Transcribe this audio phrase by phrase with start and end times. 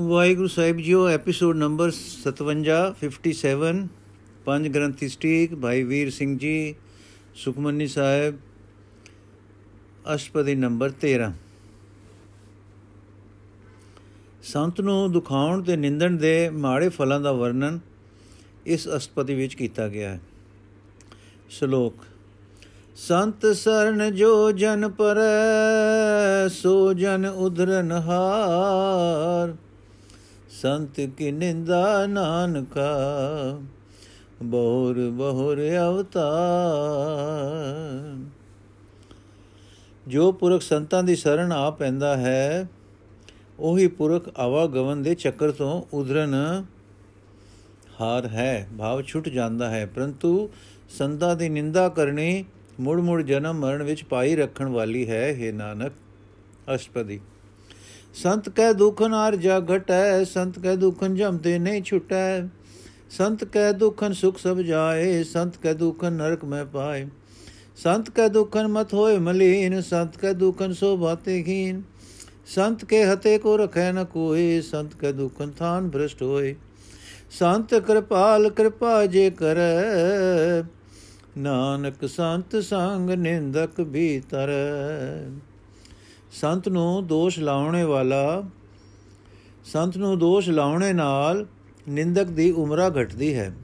[0.00, 1.92] ਵਾਹਿਗੁਰੂ ਸਾਹਿਬ JIO episode number
[2.22, 3.78] 57 57
[4.44, 6.74] ਪੰਜ ਗ੍ਰੰਥੀ ਸਟੀਕ, ਭਾਈ ਵੀਰ ਸਿੰਘ ਜੀ,
[7.34, 8.36] ਸੁਖਮਨੀ ਸਾਹਿਬ
[10.14, 11.32] ਅਸ਼ਟਪਦੀ ਨੰਬਰ 13
[14.42, 17.78] ਸੰਤ ਨੂੰ ਦੁਖਾਉਣ ਤੇ ਨਿੰਦਣ ਦੇ ਮਾੜੇ ਫਲਾਂ ਦਾ ਵਰਣਨ
[18.66, 20.20] ਇਸ ਅਸ਼ਟਪਦੀ ਵਿੱਚ ਕੀਤਾ ਗਿਆ ਹੈ।
[21.48, 21.94] ਸ਼ਲੋਕ,
[22.96, 25.16] ਸੰਤ ਸਰਨ ਜੋ ਜਨ ਪਰ,
[26.52, 29.56] ਸੋ ਜਨ ਉਧਰਨ ਹਾਰ
[30.62, 33.08] ਸੰਤ ਕੀ ਨਿੰਦਾ ਨਾਨਕਾ
[34.42, 35.58] ਬਹੁਰ ਬਹੁਰ
[35.88, 38.16] ਅਵਤਾਰ।
[40.08, 42.68] ਜੋ ਪੁਰਖ ਸੰਤਾਂ ਦੀ ਸ਼ਰਨ ਆ ਪੈਂਦਾ ਹੈ,
[43.60, 46.64] ਉਹੀ ਪੁਰਖ ਆਵਾਗਮਨ ਦੇ ਚੱਕਰ ਤੋਂ ਉਧਰਨ
[48.00, 50.50] ਹਾਰ ਹੈ, ਭਾਵ ਛੁੱਟ ਜਾਂਦਾ ਹੈ। ਪਰੰਤੂ
[50.88, 52.44] ਸੰਤਾਂ ਦੀ ਨਿੰਦਾ ਕਰਨੀ
[52.80, 55.92] ਮੁੜ ਮੁੜ ਜਨਮ ਮਰਨ ਵਿੱਚ ਪਾਈ ਰੱਖਣ ਵਾਲੀ ਹੈ हे ਨਾਨਕ
[56.74, 57.20] ਅਸ਼ਟਪਦੀ।
[58.16, 62.40] ਸੰਤ ਕੈ ਦੁਖਨ ਆਰ ਜਾ ਘਟੈ, ਸੰਤ ਕੈ ਦੁਖਨ ਜਮਤੇ ਨਹੀਂ ਛੁਟੈ।
[63.10, 67.06] ਸੰਤ ਕੈ ਦੁਖਨ ਸੁਖ ਸਭ ਜਾਏ, ਸੰਤ ਕੈ ਦੁਖਨ ਨਰਕ ਮੈਂ ਪਾਏ।
[67.76, 71.82] ਸੰਤ ਕੈ ਦੁਖਨ ਮਤ ਹੋਏ ਮਲੀਨ, ਸੰਤ ਕੈ ਦੁਖਨ ਸੋ ਬਾਤੇ ਹੀਨ।
[72.46, 76.54] ਸੰਤ ਕੇ ਹਤੇ ਕੋ ਰਖੈ ਨ ਕੋਏ, ਸੰਤ ਕੈ ਦੁਖਨ ਥਾਨ ਭ੍ਰਸ਼ਟ ਹੋਏ।
[77.30, 80.62] ਸੰਤ ਕਿਰਪਾਲ ਕਿਰਪਾ ਜੇ ਕਰੈ,
[81.38, 84.52] ਨਾਨਕ ਸੰਤ ਸੰਗ ਨਿੰਦਕ ਭੀਤਰ।
[86.40, 88.42] ਸੰਤ ਨੂੰ ਦੋਸ਼ ਲਾਉਣੇ ਵਾਲਾ,
[89.64, 91.46] ਸੰਤ ਨੂੰ ਦੋਸ਼ ਲਾਉਣੇ ਨਾਲ
[91.88, 93.56] ਨਿੰਦਕ ਦੀ ਉਮਰਾ ਘਟਦੀ ਹੈ।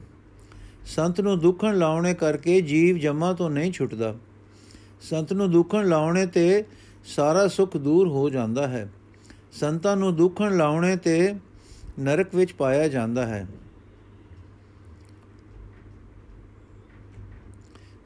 [0.85, 4.15] ਸੰਤ ਨੂੰ ਦੁੱਖਣ ਲਾਉਣੇ ਕਰਕੇ ਜੀਵ ਜਮਾ ਤੋਂ ਨਹੀਂ ਛੁੱਟਦਾ।
[5.01, 6.63] ਸੰਤ ਨੂੰ ਦੁੱਖਣ ਲਾਉਣੇ ਤੇ
[7.05, 8.91] ਸਾਰਾ ਸੁੱਖ ਦੂਰ ਹੋ ਜਾਂਦਾ ਹੈ।
[9.51, 11.35] ਸੰਤਾਂ ਨੂੰ ਦੁੱਖਣ ਲਾਉਣੇ ਤੇ
[11.99, 13.47] ਨਰਕ ਵਿੱਚ ਪਾਇਆ ਜਾਂਦਾ ਹੈ।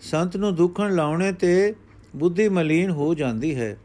[0.02, 1.76] ਸੰਤ ਨੂੰ ਦੁੱਖਣ ਲਾਉਣੇ ਤੇ
[2.16, 3.78] ਬੁੱਧੀ ਮਲੀਨ ਹੋ ਜਾਂਦੀ ਹੈ।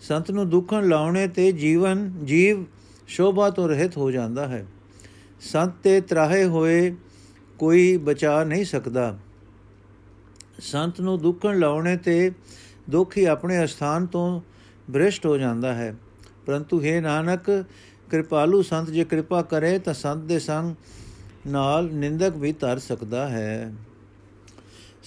[0.00, 2.64] ਸੰਤ ਨੂੰ ਦੁੱਖਣ ਲਾਉਣੇ ਤੇ ਜੀਵਨ, ਜੀਵ
[3.06, 4.66] ਸ਼ੋਭਾ ਤੋਂ ਰਹਿਤ ਹੋ ਜਾਂਦਾ ਹੈ।
[5.40, 6.96] ਸੰਤ ਤੇ ਤਰਾਹੇ ਹੋਏ
[7.58, 9.18] ਕੋਈ ਬਚਾ ਨਹੀਂ ਸਕਦਾ।
[10.58, 12.32] ਸੰਤ ਨੂੰ ਦੁੱਖਣ ਲਾਉਣੇ ਤੇ
[12.90, 14.40] ਦੁਖੀ ਆਪਣੇ ਅਸਥਾਨ ਤੋਂ
[14.92, 15.96] ਭ੍ਰਿਸ਼ਟ ਹੋ ਜਾਂਦਾ ਹੈ।
[16.46, 17.64] ਪਰੰਤੂ ਹੈ ਨਾਨਕ,
[18.10, 20.74] ਕਿਰਪਾਲੂ ਸੰਤ ਜੇ ਕਿਰਪਾ ਕਰੇ ਤਾਂ ਸੰਤ ਦੇ ਸੰਗ
[21.46, 23.74] ਨਾਲ ਨਿੰਦਕ ਵੀ ਧਰ ਸਕਦਾ ਹੈ।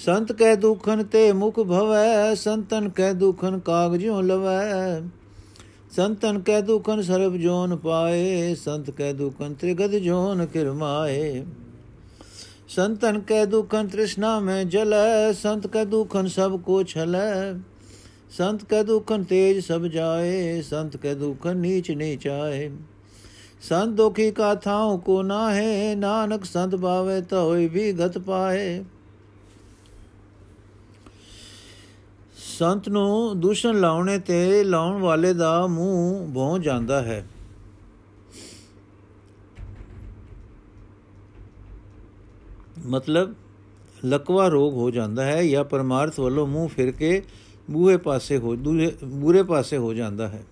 [0.05, 5.01] ਸੰਤ ਕੈ ਦੁਖਨ ਤੇ ਮੁਖ ਭਵੈ, ਸੰਤਨ ਕੈ ਦੁਖਨ ਕਾਗਜੋਂ ਲਵੈ।
[5.91, 11.45] ਸੰਤਨ ਕੈ ਦੁਖਨ ਸਰਬ ਜੋਨ ਪਾਏ, ਸੰਤ ਕੈ ਦੁਖਨ ਤ੍ਰਿਗਦ ਜੋਨ ਕਿਰਮਾਏ।
[12.67, 17.53] ਸੰਤਨ ਕੈ ਦੁਖਨ ਤ੍ਰਿਸ਼ਨਾ ਮੈਂ ਜਲੈ, ਸੰਤ ਕੈ ਦੁਖਨ ਸਭ ਕੋ ਛਲੈ।
[18.37, 22.71] ਸੰਤ ਕੈ ਦੁਖਨ ਤੇਜ ਸਭ ਜਾਏ, ਸੰਤ ਕੈ ਦੁਖਨ ਨੀਚ ਨੀਚਾਏ।
[23.61, 28.83] ਸੰਤ ਦੁਖੀ ਕਾ ਥਾਉ ਕੋ ਨਾਹੇ, ਨਾਨਕ ਸੰਤ ਭਾਵੇ ਤਾ ਹੋਈ ਵੀ ਗਤ ਪਾਏ।
[32.59, 37.27] ਸੰਤ ਨੂੰ ਦੂਸ਼ਣ ਲਾਉਣੇ ਤੇ ਲਾਉਣ ਵਾਲੇ ਦਾ ਮੂੰਹ ਭੌਂ ਜਾਂਦਾ ਹੈ।
[42.85, 43.35] ਮਤਲਬ,
[44.05, 47.23] ਲਕਵਾ ਰੋਗ ਹੋ ਜਾਂਦਾ ਹੈ ਜਾਂ ਪਰਮਾਰਥ ਵੱਲੋਂ ਮੂੰਹ ਫਿਰ ਕੇ
[47.71, 50.43] ਬੂਹੇ ਪਾਸੇ ਹੋ ਦੂਰੇ ਬੂਰੇ ਪਾਸੇ ਹੋ ਜਾਂਦਾ ਹੈ।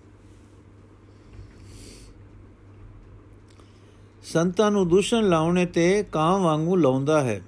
[4.22, 7.42] ਸੰਤਾਂ ਨੂੰ ਦੂਸ਼ਣ ਲਾਉਣੇ ਤੇ ਕਾਂ ਵਾਂਗੂ ਲਾਉਂਦਾ ਹੈ।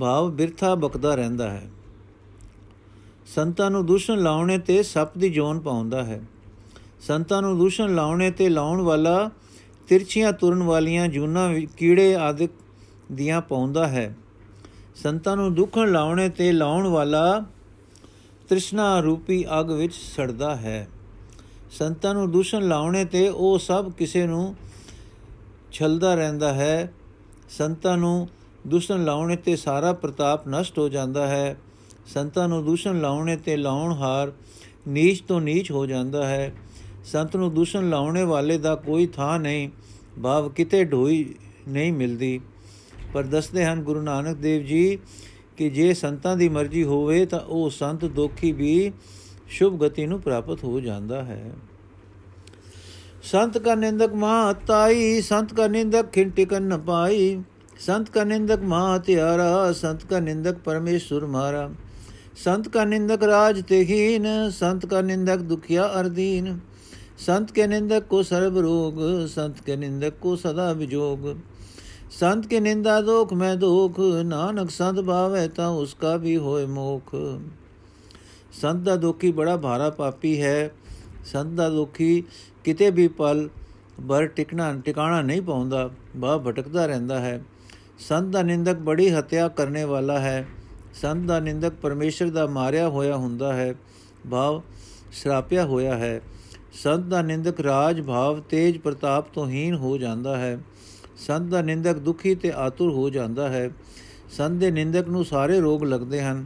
[0.00, 1.70] ਭਾਵ ਬਿਰਥਾ ਬਕਦਾ ਰਹਿੰਦਾ ਹੈ।
[3.34, 6.22] ਸੰਤਾਂ ਨੂੰ ਦੂਸ਼ਣ ਲਾਉਣੇ ਤੇ ਸੱਪ ਦੀ ਜੋਨ ਪਾਉਂਦਾ ਹੈ।
[7.00, 9.30] ਸੰਤਾਂ ਨੂੰ ਦੂਸ਼ਣ ਲਾਉਣੇ ਤੇ ਲਾਉਣ ਵਾਲਾ
[9.88, 12.50] ਤਿਰਛੀਆਂ ਤੁਰਨ ਵਾਲੀਆਂ ਜੂਨਾਂ ਕੀੜੇ ਆਦਿਕ
[13.12, 14.16] ਦੀਆਂ ਪਾਉਂਦਾ ਹੈ।
[14.94, 17.44] ਸੰਤਾਂ ਨੂੰ ਦੁੱਖਣ ਲਾਉਣੇ ਤੇ ਲਾਉਣ ਵਾਲਾ
[18.48, 20.88] ਤ੍ਰਿਸ਼ਨਾ ਰੂਪੀ ਅਗ ਵਿੱਚ ਸੜਦਾ ਹੈ।
[21.70, 24.56] ਸੰਤਾਂ ਨੂੰ ਦੂਸ਼ਣ ਲਾਉਣੇ ਤੇ ਉਹ ਸਭ ਕਿਸੇ ਨੂੰ
[25.72, 26.92] ਛਲਦਾ ਰਹਿੰਦਾ ਹੈ।
[27.48, 28.28] ਸੰਤਾਂ ਨੂੰ
[28.66, 31.56] ਦੂਸ਼ਣ ਲਾਉਣੇ ਤੇ ਸਾਰਾ ਪ੍ਰਤਾਪ ਨਸ਼ਟ ਹੋ ਜਾਂਦਾ ਹੈ।
[32.14, 34.32] ਸੰਤਾਂ ਨੂੰ ਦੂਸ਼ਣ ਲਾਉਣੇ ਤੇ ਲਾਉਣ ਹਾਰ
[34.88, 36.52] ਨੀਚ ਤੋਂ ਨੀਚ ਹੋ ਜਾਂਦਾ ਹੈ।
[37.04, 39.68] ਸੰਤ ਨੂੰ ਦੂਸ਼ਣ ਲਾਉਣੇ ਵਾਲੇ ਦਾ ਕੋਈ ਥਾਂ ਨਹੀਂ,
[40.22, 41.34] ਭਾਵ ਕਿਤੇ ਢੋਈ
[41.68, 42.40] ਨਹੀਂ ਮਿਲਦੀ।
[43.14, 44.98] ਪਰ ਦੱਸਦੇ ਹਨ ਗੁਰੂ ਨਾਨਕ ਦੇਵ ਜੀ
[45.56, 48.92] ਕਿ ਜੇ ਸੰਤਾਂ ਦੀ ਮਰਜ਼ੀ ਹੋਵੇ ਤਾਂ ਉਹ ਸੰਤ ਦੋਖੀ ਵੀ
[49.48, 51.52] ਸ਼ੁਭ ਗਤੀ ਨੂੰ ਪ੍ਰਾਪਤ ਹੋ ਜਾਂਦਾ ਹੈ।
[53.22, 57.42] ਸੰਤ ਕਾ ਨਿੰਦਕ ਮਾ ਤਾਈ, ਸੰਤ ਕਾ ਨਿੰਦਕ ਖਿੰਟਿਕਨ ਨ ਪਾਈ,
[57.78, 61.70] ਸੰਤ ਕਾ ਨਿੰਦਕ ਮਾ ਹਤਿਆਰਾ ਸੰਤ ਕਾ ਨਿੰਦਕ ਪਰਮੇਸ਼ਰ ਮਾਰਾ।
[62.44, 66.58] ਸੰਤ ਕਾ ਨਿੰਦਕ ਰਾਜ ਤੇਹੀਨ ਸੰਤ ਕਾ ਨਿੰਦਕ ਦੁਖਿਆ ਅਰਦੀਨ।
[67.18, 71.36] ਸੰਤ ਕੇ ਨਿੰਦਕ ਕੋ ਸਰਬ ਰੋਗ, ਸੰਤ ਕੇ ਨਿੰਦਕ ਕੋ ਸਦਾ ਵਿਜੋਗ।
[72.10, 77.14] ਸੰਤ ਕੇ ਨਿੰਦਾ ਦੋਖ, ਮੈਂ ਦੋਖ, ਨਾਨਕ ਸੰਤ ਭਾਵੇ ਤਾਂ ਉਸਕਾ ਵੀ ਹੋਏ ਮੋਖ।
[78.60, 80.70] ਸੰਤ ਦਾ ਦੁਖੀ ਬੜਾ ਭਾਰਾ ਪਾਪੀ ਹੈ।
[81.24, 82.24] ਸੰਤ ਦਾ ਦੁਖੀ
[82.64, 83.48] ਕਿਤੇ ਵੀ ਪਲ
[84.00, 87.44] ਬਰ ਟਿਕਣਾ, ਟਿਕਾਣਾ ਨਹੀਂ ਪਾਉਂਦਾ, ਬਾਹ ਭਟਕਦਾ ਰਹਿੰਦਾ ਹੈ।
[87.98, 90.48] ਸੰਤ ਦਾ ਨਿੰਦਕ ਬੜੀ ਹੱਤਿਆ ਕਰਨੇ ਵਾਲਾ ਹੈ।
[91.02, 93.74] ਸੰਤ ਦਾ ਨਿੰਦਕ ਪਰਮੇਸ਼ਰ ਦਾ ਮਾਰਿਆ ਹੋਇਆ ਹੁੰਦਾ ਹੈ,
[94.30, 94.62] ਭਾਵ
[95.12, 96.20] ਸ਼ਰਾਪਿਆ ਹੋਇਆ ਹੈ।
[96.72, 100.58] ਸੰਤ ਦਾ ਨਿੰਦਕ ਰਾਜ, ਭਾਵ ਤੇਜ ਪ੍ਰਤਾਪ ਤੋਂ ਹੀਨ ਹੋ ਜਾਂਦਾ ਹੈ।
[101.16, 103.70] ਸੰਤ ਦਾ ਨਿੰਦਕ ਦੁਖੀ ਤੇ ਆਤੁਰ ਹੋ ਜਾਂਦਾ ਹੈ।
[104.30, 106.44] ਸੰਤ ਦੇ ਨਿੰਦਕ ਨੂੰ ਸਾਰੇ ਰੋਗ ਲੱਗਦੇ ਹਨ।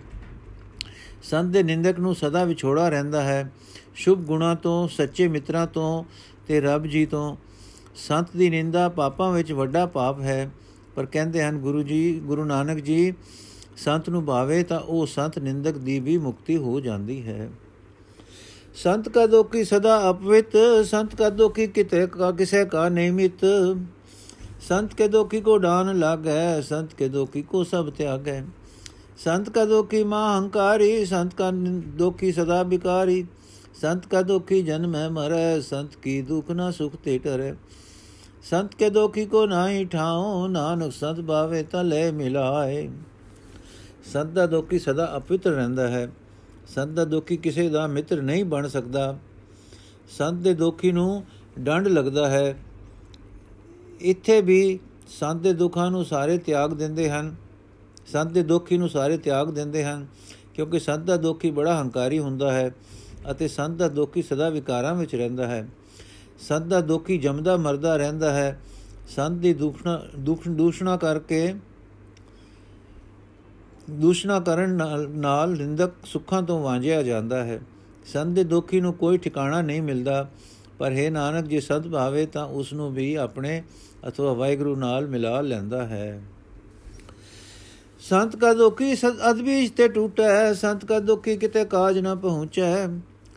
[1.23, 3.53] ਸੰਤ ਦੇ ਨਿੰਦਕ ਨੂੰ ਸਦਾ ਵਿਛੋੜਾ ਰਹਿੰਦਾ ਹੈ।
[3.95, 6.05] ਸ਼ੁਭ ਗੁਣਾ ਤੋਂ, ਸੱਚੇ ਮਿੱਤਰਾਂ ਤੋਂ
[6.47, 7.37] ਤੇ ਰੱਬ ਜੀ ਤੋਂ।
[7.95, 10.51] ਸੰਤ ਦੀ ਨਿੰਦਾ ਪਾਪਾਂ ਵਿੱਚ ਵੱਡਾ ਪਾਪ ਹੈ।
[10.95, 13.15] ਪਰ ਕਹਿੰਦੇ ਹਨ ਗੁਰੂ ਜੀ, ਗੁਰੂ ਨਾਨਕ ਜੀ
[13.77, 17.51] ਸੰਤ ਨੂੰ ਭਾਵੇ ਤਾਂ ਉਹ ਸੰਤ ਨਿੰਦਕ ਦੀ ਵੀ ਮੁਕਤੀ ਹੋ ਜਾਂਦੀ ਹੈ।
[18.75, 23.45] ਸੰਤ ਕਾ ਦੋਖੀ ਸਦਾ ਅਪਵਿਤ, ਸੰਤ ਕਾ ਦੋਖੀ ਕਿਤੇ ਕਾ ਕਿਸੇ ਕਾ ਨਿਮਿਤ
[24.61, 28.43] ਸੰਤ ਕੇ ਦੋਖੀ ਕੋ ਡਾਨ ਲਾਗੈ, ਸੰਤ ਕੇ ਦੋਖੀ ਕੋ ਸਭ ਤਿਆਗੈ।
[29.25, 31.51] ਸੰਤ ਕਾ ਦੋਖੀ ਮਾ ਹੰਕਾਰੀ, ਸੰਤ ਕਾ
[31.97, 33.27] ਦੋਖੀ ਸਦਾ ਬਿਕਾਰੀ।
[33.81, 37.55] ਸੰਤ ਕਾ ਦੋਖੀ ਜਨਮ ਹੈ ਮਰੈ, ਸੰਤ ਕੀ ਦੁਖ ਨਾ ਸੁਖ ਤੇ ਟਰੈ।
[38.51, 42.89] ਸੰਤ ਕੇ ਦੋਖੀ ਕੋ ਨਾਹੀ ਠਾਉ, ਨਾਨਕ ਸੰਤ ਬਾਵੇ ਤਾ ਲੈ ਮਿਲਾਏ।
[44.05, 46.13] ਸੰਤ ਦਾ ਦੋਖੀ ਸਦਾ ਅਪਵਿੱਤਰ ਰਹਿੰਦਾ ਹੈ।
[46.67, 49.19] ਸੰਤ ਦਾ ਦੋਖੀ ਕਿਸੇ ਦਾ ਮਿੱਤਰ ਨਹੀਂ ਬਣ ਸਕਦਾ।
[50.09, 51.25] ਸੰਤ ਦੇ ਦੋਖੀ ਨੂੰ
[51.59, 52.57] ਡੰਡ ਲੱਗਦਾ ਹੈ।
[54.01, 54.79] ਇੱਥੇ ਵੀ
[55.21, 57.35] ਸੰਤ ਦੇ ਦੁੱਖਾਂ ਨੂੰ ਸਾਰੇ ਤਿਆਗ ਦਿੰਦੇ ਹਨ।
[58.07, 60.07] ਸੰਤ ਦੇ ਦੋਖੀ ਨੂੰ ਸਾਰੇ ਤਿਆਗ ਦਿੰਦੇ ਹਨ,
[60.55, 62.75] ਕਿਉਂਕਿ ਸੰਤ ਦਾ ਦੋਖੀ ਬੜਾ ਹੰਕਾਰੀ ਹੁੰਦਾ ਹੈ
[63.31, 65.69] ਅਤੇ ਸੰਤ ਦਾ ਦੋਖੀ ਸਦਾ ਵਿਕਾਰਾਂ ਵਿੱਚ ਰਹਿੰਦਾ ਹੈ।
[66.39, 68.61] ਸੰਤ ਦਾ ਦੋਖੀ ਜਮਦਾ ਮਰਦਾ ਰਹਿੰਦਾ ਹੈ।
[69.09, 71.55] ਸੰਤ ਦੀ ਦੁਖਣਾ ਦੁਖ ਦੂਸ਼ਣਾ ਕਰਕੇ
[73.91, 77.61] ਦੂਸ਼ਣਾ ਕਰਨ ਨਾਲ ਨਾਲ ਨਿੰਦਕ ਸੁੱਖਾਂ ਤੋਂ ਵਾਂਝਿਆ ਜਾਂਦਾ ਹੈ।
[78.07, 80.31] ਸੰਤ ਦੇ ਦੋਖੀ ਨੂੰ ਕੋਈ ਠਿਕਾਣਾ ਨਹੀਂ ਮਿਲਦਾ।
[80.79, 83.63] ਪਰ ਹੈ ਨਾਨਕ, ਜੇ ਸਦ ਭਾਵੇ ਤਾਂ ਉਸ ਨੂੰ ਵੀ ਆਪਣੇ
[84.09, 86.23] ਅਥਵਾ ਵਾਹਿਗੁਰੂ ਨਾਲ ਮਿਲਾ ਲੈਂਦਾ ਹੈ।
[88.01, 92.87] ਸੰਤ ਕਾ ਦੋਖੀ ਸਦ ਅਦਬੀਜ ਤੇ ਟੂਟੈ, ਸੰਤ ਕਾ ਦੋਖੀ ਕਿਤੇ ਕਾਜ ਨਾ ਪਹੁੰਚੈ।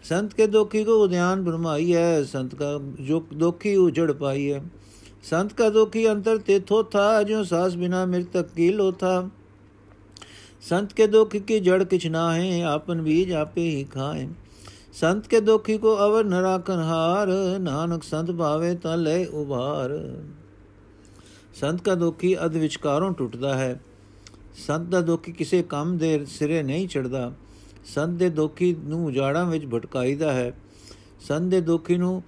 [0.04, 4.64] ਸੰਤ ਕੇ ਦੋਖੀ ਕੋ ਉਦਿਆਨ ਬਰਮਾਈ ਹੈ ਸੰਤ ਕਾ ਜੋ ਦੋਖੀ ਉਜੜ ਪਾਈ ਹੈ
[5.24, 9.30] ਸੰਤ ਕਾ ਦੋਖੀ ਅੰਤਰ ਤੇ ਥੋਥਾ ਜੋ ਸਾਸ ਬਿਨਾ ਮਿਰਤਕ ਕੀ ਲੋਥਾ।
[10.71, 14.29] संत के दुख की जड़ किछ ना है आपन बीज आपे ही खाए
[14.95, 17.29] संत के दुखी को अवर न राखन हार
[17.61, 19.99] नानक संत भावे ता ले उभार
[21.55, 23.81] ਸੰਤ ਦਾ ਦੋਖੀ ਅਧ ਵਿਚਕਾਰੋਂ ਟੁੱਟਦਾ ਹੈ
[24.67, 27.33] ਸੰਤ ਦਾ ਦੋਖੀ ਕਿਸੇ ਕੰਮ ਦੇ ਸਿਰੇ ਨਹੀਂ ਚੜਦਾ
[27.95, 30.53] ਸੰਤ ਦੇ ਦੋਖੀ ਨੂੰ ਉਜਾੜਾਂ ਵਿੱਚ ਭਟਕਾਈਦਾ ਹੈ
[31.21, 32.23] ਸੰਤ ਦੇ ਦੋਖੀ ਨੂੰ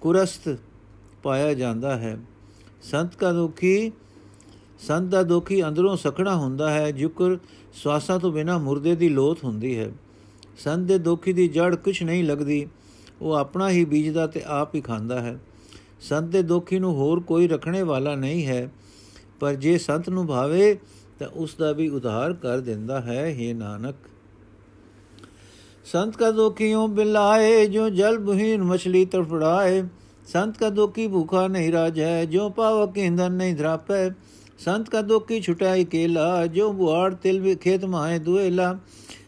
[0.00, 0.56] ਕੁਰਸਤ
[1.22, 2.18] ਪਾਇਆ ਜਾਂਦਾ ਹੈ
[2.82, 3.92] ਸੰਤ ਦਾ ਦੋਖੀ
[4.79, 7.37] ਸੰਤ ਦਾ ਦੋਖੀ ਅੰਦਰੋਂ ਸਖਣਾ ਹੁੰਦਾ ਹੈ, ਜੁਕਰ
[7.73, 9.91] ਸਵਾਸਾਂ ਤੋਂ ਬਿਨਾ ਮੁਰਦੇ ਦੀ ਲੋਥ ਹੁੰਦੀ ਹੈ।
[10.57, 12.67] ਸੰਤ ਦੇ ਦੋਖੀ ਦੀ ਜੜ ਕੁਝ ਨਹੀਂ ਲੱਗਦੀ,
[13.21, 15.39] ਉਹ ਆਪਣਾ ਹੀ ਬੀਜਦਾ ਤੇ ਆਪ ਹੀ ਖਾਂਦਾ ਹੈ।
[16.01, 18.71] ਸੰਤ ਦੇ ਦੋਖੀ ਨੂੰ ਹੋਰ ਕੋਈ ਰੱਖਣੇ ਵਾਲਾ ਨਹੀਂ ਹੈ,
[19.39, 20.77] ਪਰ ਜੇ ਸੰਤ ਨੂੰ ਭਾਵੇ,
[21.19, 23.95] ਤਾਂ ਉਸ ਦਾ ਵੀ ਉਧਾਰ ਕਰ ਦਿੰਦਾ ਹੈ हे ਨਾਨਕ।
[25.85, 29.83] ਸੰਤ ਕਾ ਦੋਖੀਓ ਬਿਲਾਏ ਜੋ ਜਲ ਬੁਹੀਨ ਮਛਲੀ ਤੜਫੜਾਏ।
[30.27, 34.09] ਸੰਤ ਕਾ ਦੋਖੀ ਭੂਖਾ ਨਹੀਂ ਰਾਜੈ ਜੋ ਪਾਵਕ ਇੰਦਨ ਨਹੀਂ ਧਰਾਪੈ।
[34.59, 38.73] संत का दुखी छुटाई केला, जो बुआड़ तिल खेत माए दुएला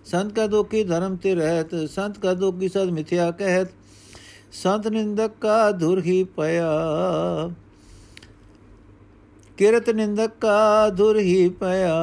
[0.05, 3.73] संत का दुखी धर्म ते रहत, संत का दुखी सद मिथ्या कहत।
[4.51, 6.69] संत निंदक का धुर ही पया।
[9.57, 11.97] किरत निंदक का धुर ही पया।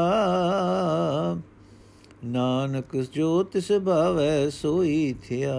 [2.25, 5.55] नानक जो तिस भावै सोई थिया।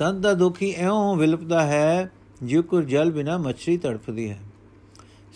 [0.00, 2.10] ਸੰਤ ਦਾ ਦੁਖੀ ਐਉਂ ਵਿਲਪਦਾ ਹੈ,
[2.42, 4.38] ਜਿਉ ਕੁਰ ਜਲ ਬਿਨਾ ਮੱਛੀ ਤੜਫਦੀ ਹੈ।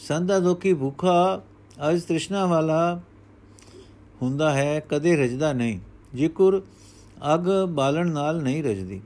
[0.09, 1.43] ਸੰਤ ਦਾ ਦੁਖੀ ਭੁੱਖਾ
[1.91, 3.01] ਅਜ ਤ੍ਰਿਸ਼ਨਾ ਵਾਲਾ
[4.23, 5.79] ਹੁੰਦਾ ਹੈ, ਕਦੇ ਰਜਦਾ ਨਹੀਂ।
[6.15, 6.63] ਜਿਕੁਰ
[7.35, 9.01] ਅਗ ਬਾਲਣ ਨਾਲ ਨਹੀਂ ਰਜਦੀ।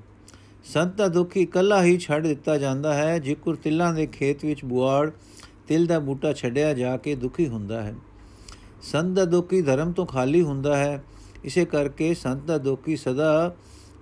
[0.64, 5.10] ਸੰਤ ਦਾ ਦੁਖੀ ਇਕੱਲਾ ਹੀ ਛੱਡ ਦਿੱਤਾ ਜਾਂਦਾ ਹੈ ਜਿਕੁਰ ਤਿਲਾਂ ਦੇ ਖੇਤ ਵਿੱਚ ਬੁਆੜ,
[5.68, 7.94] ਤਿਲ ਦਾ ਬੂਟਾ ਛੱਡਿਆ ਜਾ ਕੇ ਦੁਖੀ ਹੁੰਦਾ ਹੈ।
[8.82, 11.04] ਸੰਤ ਦਾ ਦੁਖੀ ਧਰਮ ਤੋਂ ਖਾਲੀ ਹੁੰਦਾ ਹੈ,
[11.44, 13.54] ਇਸੇ ਕਰਕੇ ਸੰਤ ਦਾ ਦੁਖੀ ਸਦਾ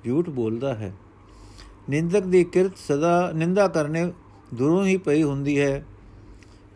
[0.05, 0.93] ਝੂਠ ਬੋਲਦਾ ਹੈ।
[1.90, 4.12] ਨਿੰਦਕ ਦੀ ਕਿਰਤ ਸਦਾ ਨਿੰਦਾ ਕਰਨੇ
[4.54, 5.84] ਦੂਰੋਂ ਹੀ ਪਈ ਹੁੰਦੀ ਹੈ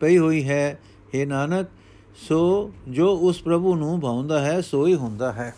[0.00, 0.80] ਪਈ ਹੋਈ ਹੈ
[1.14, 1.68] हे ਨਾਨਕ
[2.28, 5.54] ਸੋ ਜੋ ਉਸ ਪ੍ਰਭੂ ਨੂੰ ਭਾਉਂਦਾ ਹੈ ਸੋ ਹੀ ਹੁੰਦਾ ਹੈ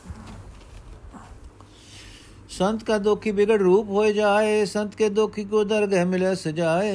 [2.50, 6.94] संत का दुखी बिगड़ रूप हो जाए संत के दुखी को दरगह मिले सजाए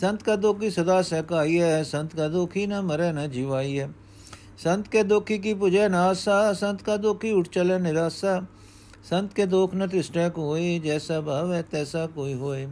[0.00, 3.86] संत का दुखी सदा सहकाई है संत का दुखी न मरे न जीवाई है
[4.58, 8.34] संत के दुखी की पुजय नासा संत का दुखी उठ चले निराशा
[9.03, 12.65] संत के दुख न तृष्टा कोई, जैसा भाव है तैसा कोई होए।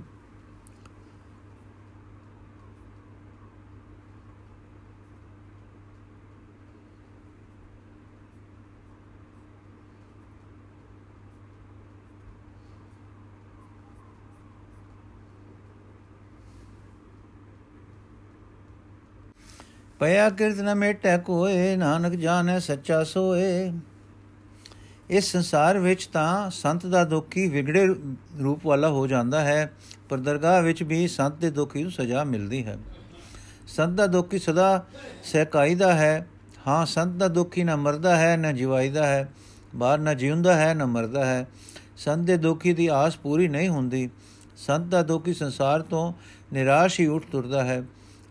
[20.00, 23.74] पया कीर्तन में टह कोय नानक जान सच्चा सोए।
[25.10, 27.88] ਇਸ ਸੰਸਾਰ ਵਿੱਚ ਤਾਂ ਸੰਤ ਦਾ ਦੁਖੀ ਵਿਗੜੇ
[28.44, 29.74] ਰੂਪ ਵਾਲਾ ਹੋ ਜਾਂਦਾ ਹੈ,
[30.10, 32.78] ਪਰ ਦਰਗਾਹ ਵਿੱਚ ਵੀ ਸੰਤ ਦੇ ਦੁਖੀ ਨੂੰ ਸਜ਼ਾ ਮਿਲਦੀ ਹੈ।
[33.68, 34.86] ਸੰਤ ਦਾ ਦੁਖੀ ਸਦਾ
[35.24, 36.28] ਸਹਿਕਾਈਦਾ ਹੈ।
[36.68, 39.34] ਹਾਂ, ਸੰਤ ਦਾ ਦੁਖੀ ਨਾ ਮਰਦਾ ਹੈ, ਨਾ ਜਿਵਾਈਦਾ ਹੈ।
[39.76, 41.48] ਬਾਹਰ ਨਾ ਜਿਉਂਦਾ ਹੈ, ਨਾ ਮਰਦਾ ਹੈ।
[41.98, 44.10] ਸੰਤ ਦੇ ਦੁਖੀ ਦੀ ਆਸ ਪੂਰੀ ਨਹੀਂ ਹੁੰਦੀ।
[44.58, 46.14] ਸੰਤ ਦਾ ਦੁਖੀ ਸੰਸਾਰ ਤੋਂ
[46.54, 47.84] ਨਿਰਾਸ਼ ਹੀ ਉੱਠ ਤੁਰਦਾ ਹੈ।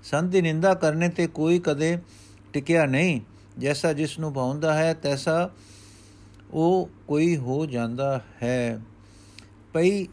[0.04, 1.98] ਸੰਤ ਦੀ ਨਿੰਦਾ ਕਰਨੇ ਤੇ ਕੋਈ ਕਦੇ
[2.52, 3.20] ਟਿਕਿਆ ਨਹੀਂ।
[3.58, 5.50] ਜੈਸਾ ਜਿਸ ਨੂੰ ਭਾਉਂਦਾ ਹੈ, ਤੈਸਾ
[6.50, 8.80] ਉਹ ਕੋਈ ਹੋ ਜਾਂਦਾ ਹੈ।
[9.72, 10.06] ਪਈ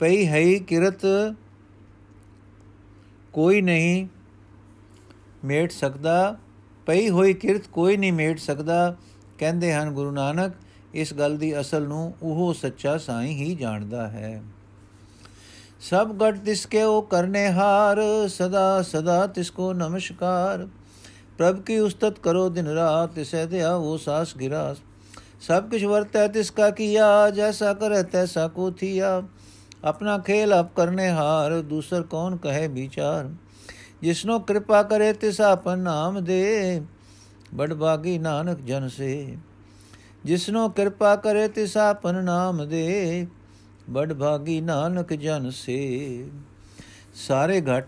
[0.00, 1.00] ਪਈ ਹੈ ਕਿਰਤ
[3.32, 4.06] ਕੋਈ ਨਹੀਂ
[5.44, 6.36] ਮੇਟ ਸਕਦਾ
[6.86, 8.96] ਪਈ ਹੋਈ ਕਿਰਤ ਕੋਈ ਨਹੀਂ ਮੇਟ ਸਕਦਾ,
[9.38, 10.52] ਕਹਿੰਦੇ ਹਨ ਗੁਰੂ ਨਾਨਕ,
[10.94, 14.42] ਇਸ ਗੱਲ ਦੀ ਅਸਲ ਨੂੰ ਉਹ ਸੱਚਾ ਸਾਈਂ ਹੀ ਜਾਣਦਾ ਹੈ।
[15.80, 20.68] ਸਭ ਗਟ ਤਿਸਕੇ ਉਹ ਕਰਨੇ ਹਾਰ, ਸਦਾ ਸਦਾ ਤਿਸਕੋ ਨਮਸਕਾਰ।
[21.38, 24.76] ਪ੍ਰਭ ਕੀ ਉਸਤਤ ਕਰੋ ਦਿਨ ਰਾਤ ਤਿਸੈ ਦਿਆ ਉਹ ਸਾਸ ਗਿਰਾਸ।
[25.46, 29.22] ਸਭ ਕੁਛ ਵਰਤੈ ਤਿਸਕਾ ਕੀਆ, ਜੈਸਾ ਕਰੈ ਤੈਸਾ ਕੋ ਥੀਆ।
[29.84, 33.30] ਆਪਣਾ ਖੇਲ ਆਪ ਕਰਨੇ ਹਾਰ, ਦੂਸਰ ਕੌਣ ਕਹੇ ਵਿਚਾਰ।
[34.02, 36.82] ਜਿਸਨੋ ਕਿਰਪਾ ਕਰੇ ਤਿਸ ਆਪਨ ਨਾਮ ਦੇ,
[37.54, 39.36] ਬੜ ਬਾਗੀ ਨਾਨਕ ਜਨ ਸੇ।
[40.24, 43.26] ਜਿਸਨੋ ਕਿਰਪਾ ਕਰੇ ਤਿਸ ਆਪਨ ਨਾਮ ਦੇ,
[43.90, 46.26] ਬੜ ਭਾਗੀ ਨਾਨਕ ਜਨ ਸੇ।
[47.14, 47.86] ਸਾਰੇ ਘਟ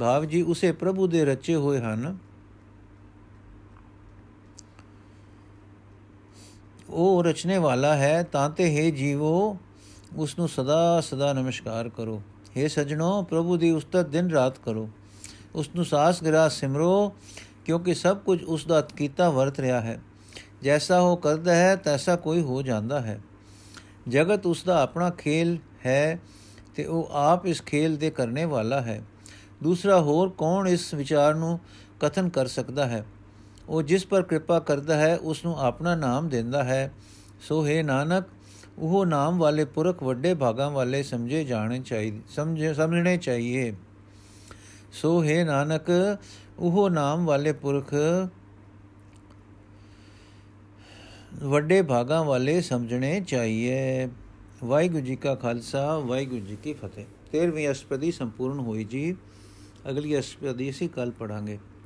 [0.00, 2.16] ਭਾਵ ਜੀ ਉਸੇ ਪ੍ਰਭੂ ਦੇ ਰਚੇ ਹੋਏ ਹਨ।
[6.90, 9.56] ਉਹ ਰਚਨੇ ਵਾਲਾ ਹੈ, ਤਾਂ ਤੇ ਹੈ ਜੀਵੋ
[10.16, 12.22] ਉਸ ਨੂੰ ਸਦਾ ਸਦਾ ਨਮਸਕਾਰ ਕਰੋ।
[12.58, 14.88] हे ਸਜਣੋ, ਪ੍ਰਭੂ ਦੀ ਉਸਤਤ ਦਿਨ ਰਾਤ ਕਰੋ।
[15.54, 17.12] ਉਸ ਨੂੰ ਸਾਸ ਗਿਰਾ ਸਿਮਰੋ,
[17.64, 20.00] ਕਿਉਂਕਿ ਸਭ ਕੁਝ ਉਸ ਦਾ ਕੀਤਾ ਵਰਤ ਰਿਹਾ ਹੈ।
[20.62, 23.20] ਜੈਸਾ ਉਹ ਕਰਦਾ ਹੈ, ਤੈਸਾ ਕੋਈ ਹੋ ਜਾਂਦਾ ਹੈ।
[24.08, 26.20] ਜਗਤ ਉਸ ਦਾ ਆਪਣਾ ਖੇਲ ਹੈ
[26.74, 29.02] ਤੇ ਉਹ ਆਪ ਇਸ ਖੇਲ ਦੇ ਕਰਨੇ ਵਾਲਾ ਹੈ।
[29.62, 31.60] ਦੂਸਰਾ ਹੋਰ ਕੌਣ ਇਸ ਵਿਚਾਰ ਨੂੰ
[32.00, 33.06] ਕਥਨ ਕਰ ਸਕਦਾ ਹੈ?
[33.68, 36.92] ਉਹ ਜਿਸ ਪਰ ਕਿਰਪਾ ਕਰਦਾ ਹੈ ਉਸ ਨੂੰ ਆਪਣਾ ਨਾਮ ਦਿੰਦਾ ਹੈ।
[37.40, 38.24] ਸੋ ਹੈ ਨਾਨਕ,
[38.78, 43.76] ਉਹ ਨਾਮ ਵਾਲੇ ਪੁਰਖ ਵੱਡੇ ਭਾਗਾਂ ਵਾਲੇ ਸਮਝੇ ਜਾਣੇ ਚਾਹੀਦੇ ਸਮਝੇ, ਸਮਝਣੇ ਚਾਹੀਏ।
[44.92, 46.18] ਸੋ ਹੈ ਨਾਨਕ,
[46.58, 47.94] ਉਹ ਨਾਮ ਵਾਲੇ ਪੁਰਖ
[51.34, 54.08] ਵੱਡੇ ਭਾਗਾਂ ਵਾਲੇ ਸਮਝਣੇ ਚਾਹੀਏ।
[54.64, 59.16] ਵਾਹਿਗੁਰੂ ਜੀ ਕਾ ਖਾਲਸਾ, ਵਾਹਿਗੁਰੂ ਜੀ ਕੀ ਫਤਿਹ। 13ਵੀਂ ਅਸ਼ਟਪਦੀ ਸੰਪੂਰਨ ਹੋਈ ਜੀ।
[59.90, 61.58] ਅਗਲੀ ਅਸ਼ਟਪਦੀ ਅਸੀਂ ਕੱਲ ਪੜਾਂਗੇ